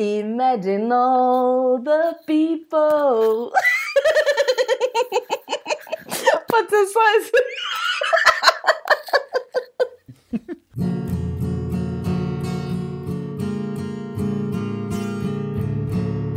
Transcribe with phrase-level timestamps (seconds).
[0.00, 3.50] Imagine all the people.
[6.48, 7.32] Pode ser só isso.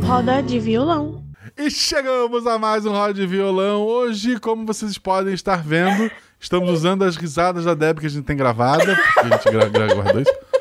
[0.04, 1.22] Roda de violão.
[1.56, 3.82] E chegamos a mais um Roda de Violão.
[3.82, 6.10] Hoje, como vocês podem estar vendo,
[6.40, 9.68] estamos usando as risadas da Deb que a gente tem gravada, porque a gente gra
[9.68, 10.51] gra guardou isso.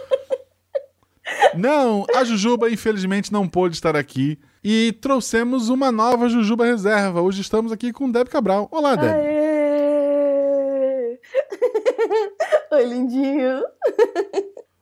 [1.55, 7.21] Não, a Jujuba infelizmente não pôde estar aqui e trouxemos uma nova Jujuba reserva.
[7.21, 8.69] Hoje estamos aqui com Deb Cabral.
[8.71, 9.13] Olá, Deb.
[9.13, 9.59] Aê!
[12.71, 13.63] Oi, lindinho.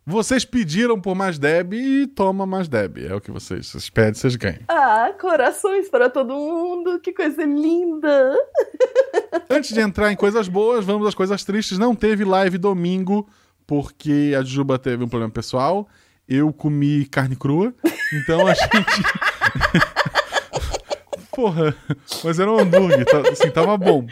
[0.06, 2.98] Vocês pediram por mais Deb e toma mais Deb.
[2.98, 4.62] É o que vocês, vocês pedem, vocês ganham.
[4.68, 7.00] Ah, corações para todo mundo.
[7.00, 8.36] Que coisa linda.
[9.50, 11.78] Antes de entrar em coisas boas, vamos às coisas tristes.
[11.78, 13.28] Não teve live domingo
[13.66, 15.88] porque a Jujuba teve um problema pessoal.
[16.30, 17.74] Eu comi carne crua,
[18.14, 19.04] então a gente.
[21.36, 21.76] Porra,
[22.24, 24.06] mas era um hambúrguer, tá, assim, tava bom.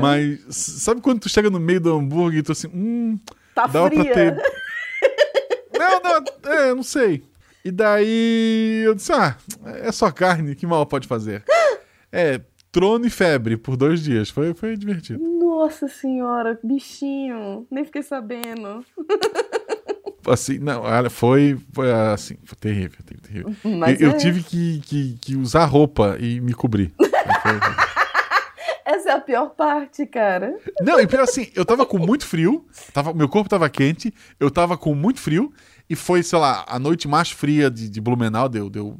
[0.00, 3.18] Mas sabe quando tu chega no meio do hambúrguer e tu assim, hum,
[3.54, 4.04] Tá dava fria.
[4.04, 4.36] pra ter.
[5.78, 7.24] Não, não, é, não sei.
[7.64, 9.36] E daí eu disse, ah,
[9.82, 11.42] é só carne, que mal pode fazer?
[12.14, 14.28] É, trono e febre por dois dias.
[14.28, 15.18] Foi, foi divertido.
[15.18, 17.66] Nossa senhora, bichinho.
[17.70, 18.84] Nem fiquei sabendo.
[20.28, 23.54] Assim, não, olha, foi, foi assim, foi terrível, terrível.
[23.54, 23.78] terrível.
[23.78, 24.18] Mas eu, eu é.
[24.18, 26.92] tive que, que, que usar roupa e me cobrir.
[28.84, 30.56] Essa é a pior parte, cara.
[30.80, 34.50] Não, e pior assim, eu tava com muito frio, tava, meu corpo tava quente, eu
[34.50, 35.52] tava com muito frio,
[35.88, 38.98] e foi, sei lá, a noite mais fria de, de Blumenau, deu, deu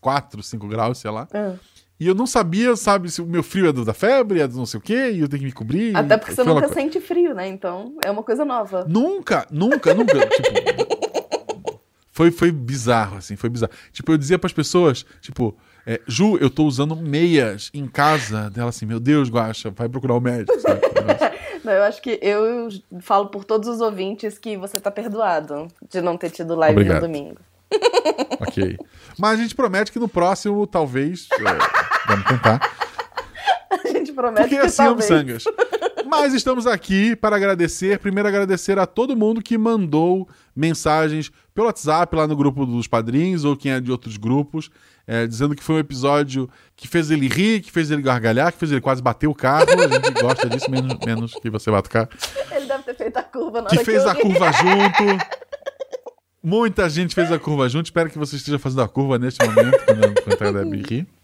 [0.00, 1.28] 4, 5 graus, sei lá.
[1.32, 1.54] Ah.
[2.00, 4.56] E eu não sabia, sabe, se o meu frio é do da febre, é do
[4.56, 5.94] não sei o quê, e eu tenho que me cobrir.
[5.94, 7.46] Até porque você nunca sente frio, né?
[7.46, 8.86] Então é uma coisa nova.
[8.88, 10.14] Nunca, nunca, nunca.
[10.26, 13.72] tipo, foi, foi bizarro, assim, foi bizarro.
[13.92, 15.54] Tipo, eu dizia pras pessoas, tipo,
[15.86, 18.50] é, Ju, eu tô usando meias em casa.
[18.50, 20.80] Dela assim, meu Deus, Guaxa, vai procurar o médico, sabe?
[21.64, 22.68] Não, eu acho que eu
[23.00, 27.02] falo por todos os ouvintes que você tá perdoado de não ter tido live Obrigado.
[27.02, 27.36] no domingo.
[28.40, 28.78] ok.
[29.18, 31.28] Mas a gente promete que no próximo, talvez.
[31.36, 32.60] é, vamos tentar.
[33.70, 35.06] A gente promete Porque que assim é talvez.
[35.06, 35.44] Sangas.
[36.06, 38.00] Mas estamos aqui para agradecer.
[38.00, 43.44] Primeiro, agradecer a todo mundo que mandou mensagens pelo WhatsApp, lá no grupo dos padrinhos,
[43.44, 44.70] ou quem é de outros grupos,
[45.06, 48.58] é, dizendo que foi um episódio que fez ele rir, que fez ele gargalhar, que
[48.58, 49.66] fez ele quase bater o carro.
[49.70, 52.08] A gente gosta disso, menos, menos que você bata o carro.
[52.50, 55.26] Ele deve ter feito a curva na Que hora fez eu a curva junto.
[56.42, 57.86] Muita gente fez a curva junto.
[57.86, 61.19] Espero que você esteja fazendo a curva neste momento, quando quando a Debbie rir.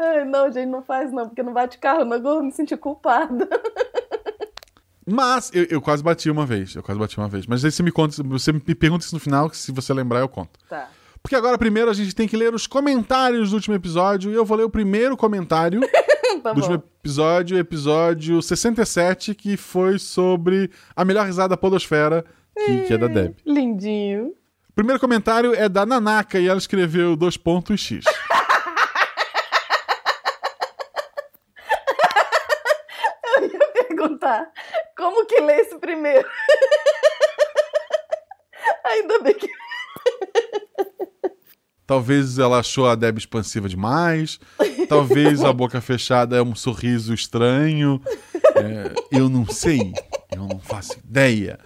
[0.00, 3.48] Ai, não, gente, não faz não, porque não bate carro, não vou me sentir culpada.
[5.06, 6.74] Mas eu, eu quase bati uma vez.
[6.74, 7.46] Eu quase bati uma vez.
[7.46, 10.20] Mas aí você me conta, você me pergunta isso no final, que se você lembrar,
[10.20, 10.58] eu conto.
[10.68, 10.88] Tá.
[11.22, 14.30] Porque agora, primeiro, a gente tem que ler os comentários do último episódio.
[14.30, 15.80] E eu vou ler o primeiro comentário
[16.42, 16.84] Tá do último bom.
[17.00, 22.24] episódio, episódio 67, que foi sobre a melhor risada da Podosfera,
[22.56, 23.36] que, que é da Deb.
[23.44, 24.28] Lindinho.
[24.68, 28.04] O primeiro comentário é da Nanaka e ela escreveu dois pontos X.
[33.36, 33.58] Eu ia
[33.88, 34.46] perguntar
[34.96, 36.28] como que lê esse primeiro.
[38.84, 39.48] Ainda bem que.
[41.86, 44.38] Talvez ela achou a Deb expansiva demais.
[44.88, 48.00] Talvez a boca fechada é um sorriso estranho.
[48.56, 49.92] É, eu não sei.
[50.32, 51.58] Eu não faço ideia.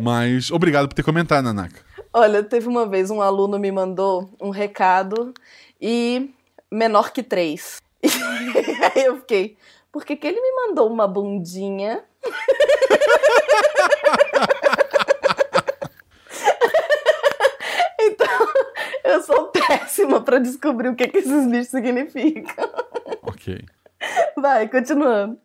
[0.00, 1.80] Mas obrigado por ter comentado, Nanaka.
[2.12, 5.34] Olha, teve uma vez um aluno me mandou um recado
[5.80, 6.30] e
[6.70, 7.82] menor que três.
[8.94, 9.56] Aí eu fiquei,
[9.92, 12.02] por que, que ele me mandou uma bundinha?
[18.00, 18.48] então,
[19.04, 22.70] eu sou péssima pra descobrir o que, que esses bichos significam.
[23.22, 23.64] Ok.
[24.36, 25.38] Vai, continuando.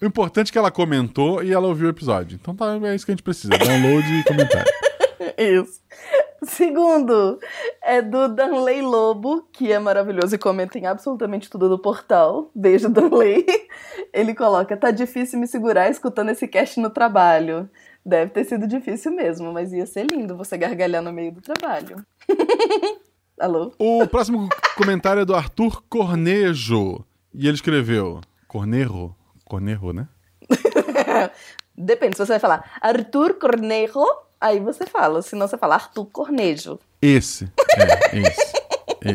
[0.00, 2.38] O importante é que ela comentou e ela ouviu o episódio.
[2.40, 3.56] Então tá, é isso que a gente precisa.
[3.56, 4.72] Download e comentário.
[5.38, 5.80] Isso.
[6.46, 7.38] Segundo,
[7.82, 12.50] é do Danley Lobo, que é maravilhoso e comenta em absolutamente tudo do portal.
[12.54, 13.44] Beijo, Danley.
[14.12, 17.68] Ele coloca: tá difícil me segurar escutando esse cast no trabalho.
[18.04, 22.04] Deve ter sido difícil mesmo, mas ia ser lindo você gargalhar no meio do trabalho.
[23.40, 23.72] Alô?
[23.78, 27.04] O próximo comentário é do Arthur Cornejo.
[27.32, 28.20] E ele escreveu.
[28.46, 29.14] Cornejo?
[29.44, 30.06] Cornejo, né?
[31.76, 34.04] Depende, se você vai falar Arthur Cornejo,
[34.40, 35.22] aí você fala.
[35.22, 36.78] Senão você fala Arthur Cornejo.
[37.00, 37.50] Esse.
[37.76, 38.52] É, esse.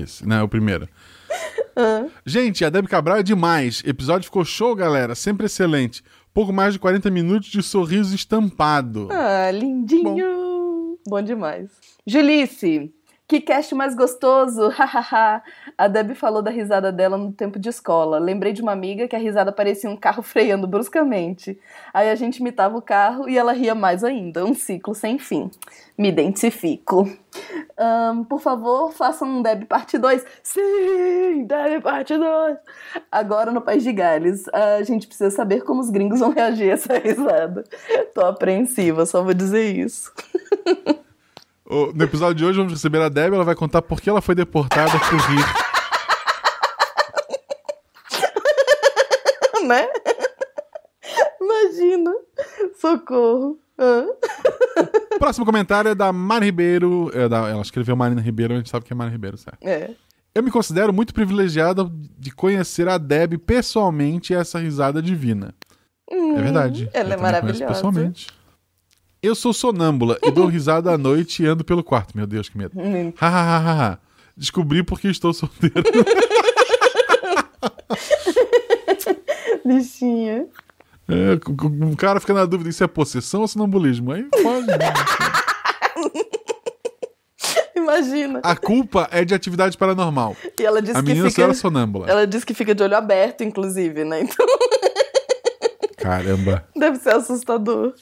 [0.04, 0.27] Esse.
[0.27, 0.88] Não, é o primeiro.
[2.25, 3.81] Gente, a Deb Cabral é demais.
[3.86, 5.16] Episódio ficou show, galera.
[5.16, 6.04] Sempre excelente.
[6.33, 9.07] Pouco mais de 40 minutos de sorriso estampado.
[9.12, 10.98] Ah, lindinho.
[11.07, 11.69] Bom, demais.
[12.06, 12.94] Julice,
[13.29, 14.71] Que cast mais gostoso!
[15.77, 18.17] A Debbie falou da risada dela no tempo de escola.
[18.17, 21.55] Lembrei de uma amiga que a risada parecia um carro freando bruscamente.
[21.93, 24.43] Aí a gente imitava o carro e ela ria mais ainda.
[24.43, 25.51] Um ciclo sem fim.
[25.95, 27.07] Me identifico.
[27.77, 30.25] Ahn, por favor, façam um Deb parte 2.
[30.41, 32.57] Sim, Deb parte 2.
[33.11, 34.47] Agora no País de Gales.
[34.51, 37.63] A gente precisa saber como os gringos vão reagir a essa risada.
[38.11, 40.11] Tô apreensiva, só vou dizer isso.
[41.69, 44.33] No episódio de hoje vamos receber a Debbie, ela vai contar por que ela foi
[44.33, 45.45] deportada por rir.
[49.68, 49.88] né?
[51.39, 52.12] Imagina.
[52.80, 53.60] Socorro.
[55.19, 57.12] Próximo comentário é da Mari Ribeiro.
[57.13, 59.63] é da- ela escreveu Marina Ribeiro, a gente sabe que é Mari Ribeiro, certo?
[59.63, 59.92] É.
[60.33, 65.54] Eu me considero muito privilegiada de conhecer a Deb pessoalmente e essa risada divina.
[66.10, 66.86] é verdade.
[66.86, 67.65] Hum, ela eu é maravilhosa.
[67.68, 68.27] Pessoalmente.
[69.21, 72.16] Eu sou sonâmbula e dou risada à noite e ando pelo quarto.
[72.16, 72.71] Meu Deus, que medo.
[72.80, 73.12] Hum.
[74.36, 75.74] Descobri porque estou solteiro.
[79.66, 80.48] Bichinha.
[81.07, 81.38] É,
[81.83, 84.13] um cara fica na dúvida: isso é possessão ou sonambulismo?
[84.13, 84.68] Aí pode.
[84.68, 84.77] né?
[87.75, 88.39] Imagina.
[88.44, 90.38] A culpa é de atividade paranormal.
[90.57, 91.44] E ela disse A que menina só fica.
[91.44, 92.07] era sonâmbula.
[92.10, 94.22] Ela disse que fica de olho aberto, inclusive, né?
[94.22, 94.45] Então
[95.98, 96.65] Caramba.
[96.77, 97.94] deve ser assustador.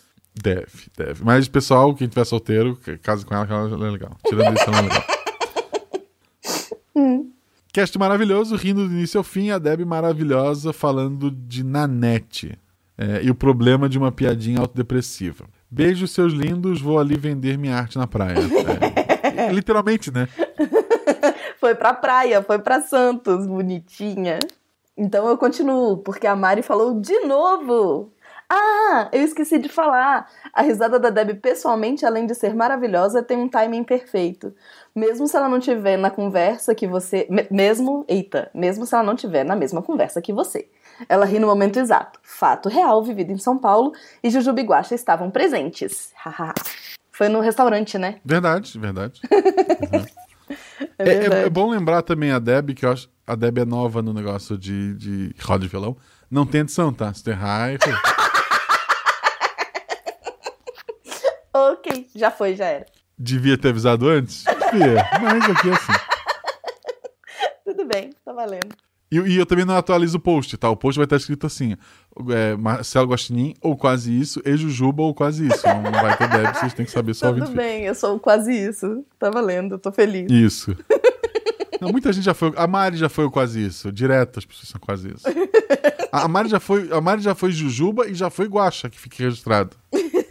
[0.42, 1.24] Deve, deve.
[1.24, 4.18] Mas, pessoal, quem tiver solteiro, casa com ela, que ela é legal.
[4.28, 5.04] Tirando isso, ela é legal.
[7.78, 12.58] Cast maravilhoso, rindo do início ao fim, a Deb maravilhosa falando de Nanete.
[12.98, 15.46] É, e o problema de uma piadinha autodepressiva.
[15.70, 18.38] Beijo, seus lindos, vou ali vender minha arte na praia.
[19.22, 20.28] É, literalmente, né?
[21.60, 24.40] Foi pra praia, foi pra Santos, bonitinha.
[24.96, 28.12] Então eu continuo, porque a Mari falou de novo.
[28.50, 30.28] Ah, eu esqueci de falar.
[30.54, 34.54] A risada da Deb, pessoalmente, além de ser maravilhosa, tem um timing perfeito.
[34.96, 37.28] Mesmo se ela não tiver na conversa que você.
[37.30, 38.06] me- mesmo.
[38.08, 40.68] Eita, mesmo se ela não tiver na mesma conversa que você.
[41.10, 42.20] Ela ri no momento exato.
[42.24, 43.92] Fato real, vivido em São Paulo,
[44.24, 46.14] e Jujuba e Guaxa estavam presentes.
[47.12, 48.20] Foi no restaurante, né?
[48.24, 49.22] Verdade, verdade.
[50.98, 51.46] É É, é- verdade.
[51.48, 54.58] é bom lembrar também a Deb, que eu acho a Deb é nova no negócio
[54.58, 55.98] de, de roda de violão.
[56.32, 57.14] Não tem edição, tá?
[57.14, 57.94] Se tu errar, foi.
[61.58, 62.86] Ok, já foi, já era.
[63.18, 64.44] devia ter avisado antes?
[64.44, 65.94] Devia, mas aqui é assim.
[67.66, 68.70] Tudo bem, tá valendo.
[69.12, 70.70] E, e eu também não atualizo o post, tá?
[70.70, 71.76] O post vai estar escrito assim:
[72.30, 75.66] é, Marcelo Guaxinim, ou quase isso, e Jujuba, ou quase isso.
[75.66, 77.56] Não vai ter Deb, vocês têm que saber só Tudo ouvir.
[77.56, 79.04] bem, eu sou quase isso.
[79.18, 80.30] Tá valendo, tô feliz.
[80.32, 80.76] Isso.
[81.80, 82.52] Não, muita gente já foi.
[82.56, 83.92] A Mari já foi o quase isso.
[83.92, 85.24] Direto as pessoas são quase isso.
[86.12, 89.00] A a Mari já foi, a Mari já foi Jujuba e já foi Guaxa, que
[89.00, 89.76] fique registrado.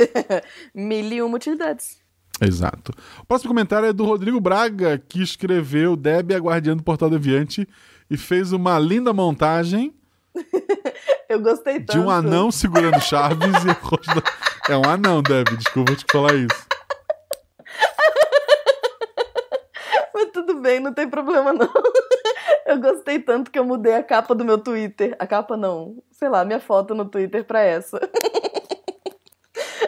[0.74, 1.98] Mil e uma utilidades.
[2.40, 2.92] Exato.
[3.22, 7.66] O próximo comentário é do Rodrigo Braga, que escreveu Deb, a guardiã do Portal Deviante,
[8.10, 9.94] e fez uma linda montagem
[11.28, 12.00] Eu gostei de tanto.
[12.00, 13.76] um anão segurando chaves e.
[14.72, 16.66] É um anão, Deb, desculpa te falar isso.
[20.12, 21.70] Mas tudo bem, não tem problema não.
[22.66, 25.14] Eu gostei tanto que eu mudei a capa do meu Twitter.
[25.20, 28.00] A capa não, sei lá, minha foto no Twitter pra essa.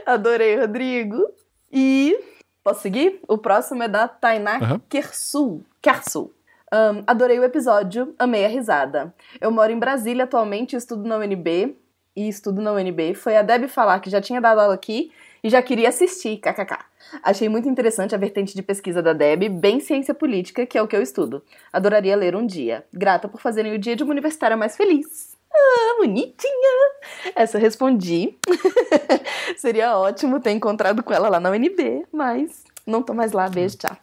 [0.18, 1.22] Adorei, Rodrigo.
[1.70, 2.18] E
[2.64, 3.20] posso seguir?
[3.28, 4.80] O próximo é da Tainá Aham.
[4.88, 5.62] Kersul.
[5.82, 6.32] Kersul.
[6.72, 9.14] Ahn, adorei o episódio, amei a risada.
[9.38, 11.76] Eu moro em Brasília atualmente, estudo na UNB.
[12.16, 13.14] E estudo na UNB.
[13.14, 15.12] Foi a Deb falar que já tinha dado aula aqui
[15.44, 16.78] e já queria assistir, kkk.
[17.22, 20.88] Achei muito interessante a vertente de pesquisa da Deb, bem ciência política, que é o
[20.88, 21.44] que eu estudo.
[21.72, 22.84] Adoraria ler um dia.
[22.92, 25.37] Grata por fazerem o dia de uma universitária mais feliz.
[25.60, 26.90] Ah, bonitinha!
[27.34, 28.38] Essa eu respondi.
[29.58, 33.48] Seria ótimo ter encontrado com ela lá na UNB, mas não tô mais lá.
[33.48, 33.96] Beijo, tchau.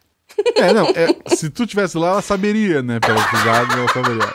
[0.55, 2.99] É, não, é, se tu tivesse lá, ela saberia, né?
[2.99, 4.33] Pela risada, ela saberia.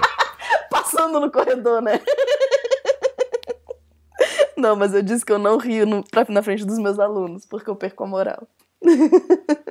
[0.71, 2.01] Passando no corredor, né?
[4.57, 7.47] Não, mas eu disse que eu não rio no, pra- na frente dos meus alunos,
[7.47, 8.47] porque eu perco a moral.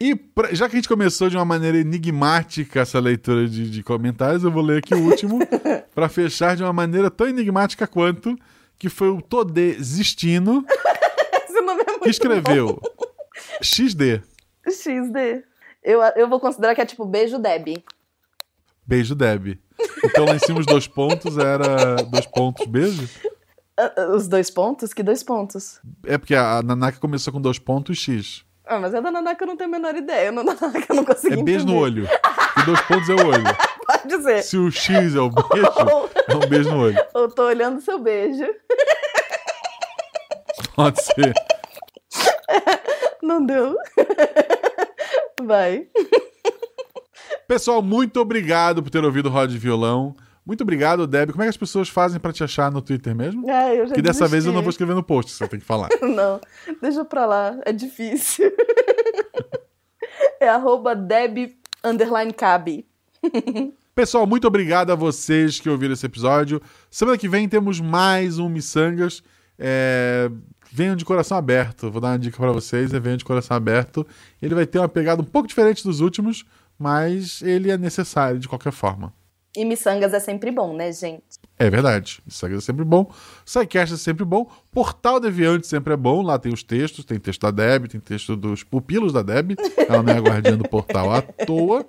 [0.00, 3.82] E pra- já que a gente começou de uma maneira enigmática essa leitura de, de
[3.82, 5.38] comentários, eu vou ler aqui o último
[5.94, 8.38] pra fechar de uma maneira tão enigmática quanto
[8.78, 12.80] que foi o Todê Zistino é que escreveu
[13.60, 14.22] XD.
[14.70, 15.42] XD.
[15.82, 17.82] Eu, eu vou considerar que é tipo beijo Deb.
[18.86, 19.58] Beijo, Deb.
[20.04, 23.08] Então lá em cima os dois pontos era dois pontos, beijo?
[23.76, 24.92] Ah, ah, Os dois pontos?
[24.92, 25.80] Que dois pontos?
[26.04, 28.44] É porque a Nanaka começou com dois pontos X.
[28.68, 30.30] Ah, mas a da Nanaka eu não tenho a menor ideia.
[30.30, 32.02] No Nanaka eu não consegui É beijo no entender.
[32.02, 32.08] olho.
[32.60, 33.44] E dois pontos é o olho.
[33.88, 34.42] Pode ser.
[34.42, 35.66] Se o X é o beijo,
[36.28, 36.98] é um beijo no olho.
[37.14, 38.44] Eu tô olhando seu beijo.
[40.74, 41.32] Pode ser.
[43.22, 43.74] Não deu.
[45.42, 45.86] Vai.
[47.46, 50.14] Pessoal, muito obrigado por ter ouvido o Rod de Violão.
[50.48, 51.32] Muito obrigado, Deb.
[51.32, 53.48] Como é que as pessoas fazem pra te achar no Twitter mesmo?
[53.50, 55.66] É, eu já Que dessa vez eu não vou escrever no post, você tem que
[55.66, 55.90] falar.
[56.00, 56.40] Não,
[56.80, 58.50] deixa pra lá, é difícil.
[60.40, 62.86] é arroba Deb underline cabe.
[63.94, 66.62] Pessoal, muito obrigado a vocês que ouviram esse episódio.
[66.90, 69.22] Semana que vem temos mais um Missangas.
[69.58, 70.30] É...
[70.72, 71.90] Venham de coração aberto.
[71.90, 74.06] Vou dar uma dica pra vocês: é venham de coração aberto.
[74.40, 76.46] Ele vai ter uma pegada um pouco diferente dos últimos,
[76.78, 79.12] mas ele é necessário de qualquer forma.
[79.58, 81.24] E miçangas é sempre bom, né, gente?
[81.58, 82.22] É verdade.
[82.24, 83.10] Missangas é sempre bom.
[83.44, 84.48] SciCast é sempre bom.
[84.70, 86.22] Portal Deviante sempre é bom.
[86.22, 87.04] Lá tem os textos.
[87.04, 89.56] Tem texto da Deb, tem texto dos pupilos da Deb.
[89.76, 91.84] Ela não é a guardiã do portal à toa.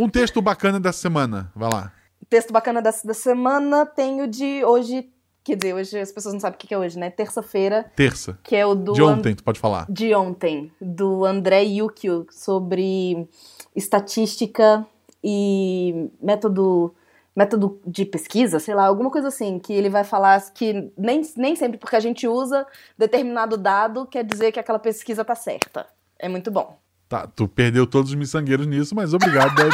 [0.00, 1.50] Um texto bacana dessa semana.
[1.56, 1.92] Vai lá.
[2.30, 5.10] Texto bacana dessa da semana tem o de hoje.
[5.42, 7.10] Quer dizer, hoje as pessoas não sabem o que que é hoje, né?
[7.10, 8.38] Terça-feira, Terça.
[8.44, 8.92] que é o do.
[8.92, 9.84] De ontem, tu pode falar.
[9.90, 13.28] de ontem, do André Yukio, sobre
[13.74, 14.86] estatística
[15.22, 16.94] e método,
[17.34, 21.56] método de pesquisa, sei lá, alguma coisa assim, que ele vai falar que nem, nem
[21.56, 25.86] sempre porque a gente usa determinado dado quer dizer que aquela pesquisa tá certa.
[26.18, 26.78] É muito bom.
[27.08, 29.72] Tá, tu perdeu todos os miçangueiros nisso, mas obrigado, Deb.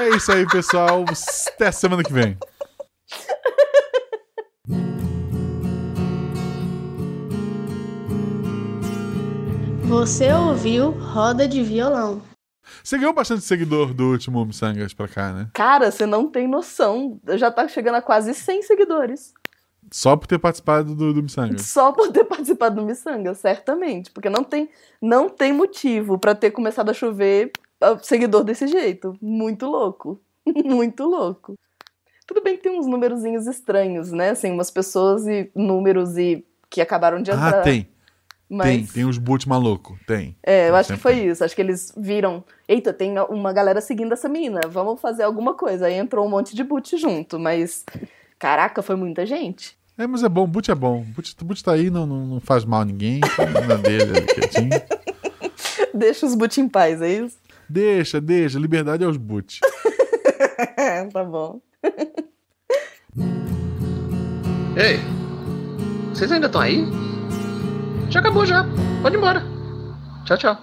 [0.00, 1.04] é isso aí, pessoal.
[1.54, 2.36] Até semana que vem.
[9.84, 12.31] Você ouviu Roda de Violão.
[12.82, 15.48] Você ganhou bastante seguidor do último Missangas pra cá, né?
[15.52, 17.20] Cara, você não tem noção.
[17.36, 19.32] Já tá chegando a quase 100 seguidores.
[19.90, 21.62] Só por ter participado do, do Missangas.
[21.62, 24.10] Só por ter participado do Missanga, certamente.
[24.10, 24.68] Porque não tem,
[25.00, 29.16] não tem motivo pra ter começado a chover ah, seguidor desse jeito.
[29.20, 30.20] Muito louco.
[30.64, 31.54] Muito louco.
[32.26, 34.30] Tudo bem que tem uns numerozinhos estranhos, né?
[34.30, 37.60] Assim, umas pessoas e números e que acabaram de entrar.
[37.60, 37.88] Ah, tem.
[38.52, 38.86] Mas, Tem.
[38.86, 39.98] Tem os boot maluco.
[40.06, 40.36] Tem.
[40.42, 41.28] É, eu acho que foi tem.
[41.28, 41.42] isso.
[41.42, 42.44] Acho que eles viram.
[42.68, 44.60] Eita, tem uma galera seguindo essa menina.
[44.68, 45.86] Vamos fazer alguma coisa.
[45.86, 47.38] Aí entrou um monte de boot junto.
[47.38, 47.82] Mas,
[48.38, 49.74] caraca, foi muita gente.
[49.96, 50.46] É, mas é bom.
[50.46, 51.00] Boot é bom.
[51.00, 53.20] Boot, boot tá aí, não, não, não faz mal a ninguém.
[53.20, 54.70] Tá na dele, ali, quietinho.
[55.94, 57.38] Deixa os boot em paz, é isso?
[57.66, 58.58] Deixa, deixa.
[58.58, 59.60] Liberdade aos boot.
[61.10, 61.58] tá bom.
[64.76, 65.00] Ei,
[66.12, 67.11] vocês ainda estão aí?
[68.12, 68.66] Já acabou já.
[69.00, 69.42] Pode ir embora.
[70.26, 70.58] Tchau, tchau.